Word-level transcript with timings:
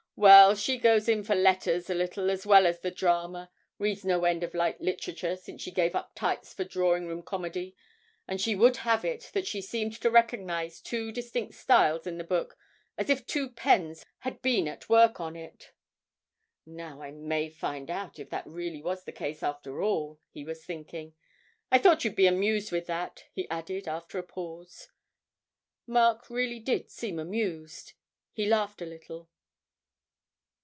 Well, 0.17 0.53
she 0.53 0.77
goes 0.77 1.09
in 1.09 1.23
for 1.23 1.33
letters 1.33 1.89
a 1.89 1.95
little 1.95 2.29
as 2.29 2.45
well 2.45 2.67
as 2.67 2.81
the 2.81 2.91
drama, 2.91 3.49
reads 3.79 4.05
no 4.05 4.23
end 4.25 4.43
of 4.43 4.53
light 4.53 4.79
literature 4.79 5.35
since 5.35 5.63
she 5.63 5.71
gave 5.71 5.95
up 5.95 6.11
tights 6.13 6.53
for 6.53 6.63
drawing 6.63 7.07
room 7.07 7.23
comedy, 7.23 7.75
and 8.27 8.39
she 8.39 8.53
would 8.53 8.77
have 8.77 9.03
it 9.03 9.31
that 9.33 9.47
she 9.47 9.63
seemed 9.63 9.99
to 9.99 10.11
recognise 10.11 10.79
two 10.79 11.11
distinct 11.11 11.55
styles 11.55 12.05
in 12.05 12.19
the 12.19 12.23
book, 12.23 12.55
as 12.99 13.09
if 13.09 13.25
two 13.25 13.49
pens 13.49 14.05
had 14.19 14.43
been 14.43 14.67
at 14.67 14.87
work 14.89 15.19
on 15.19 15.35
it.' 15.35 15.71
('Now 16.67 17.01
I 17.01 17.09
may 17.09 17.49
find 17.49 17.89
out 17.89 18.19
if 18.19 18.29
that 18.29 18.45
really 18.45 18.83
was 18.83 19.05
the 19.05 19.11
case 19.11 19.41
after 19.41 19.81
all,' 19.81 20.19
he 20.29 20.43
was 20.43 20.63
thinking.) 20.63 21.15
'I 21.71 21.79
thought 21.79 22.05
you'd 22.05 22.15
be 22.15 22.27
amused 22.27 22.71
with 22.71 22.85
that,' 22.85 23.23
he 23.33 23.49
added, 23.49 23.87
after 23.87 24.19
a 24.19 24.23
pause. 24.23 24.87
Mark 25.87 26.29
really 26.29 26.59
did 26.59 26.91
seem 26.91 27.17
amused; 27.17 27.93
he 28.33 28.45
laughed 28.45 28.83
a 28.83 28.85
little. 28.85 29.27